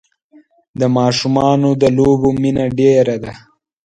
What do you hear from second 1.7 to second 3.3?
د لوبو مینه ډېره